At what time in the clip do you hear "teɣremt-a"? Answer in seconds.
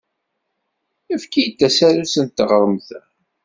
2.27-3.01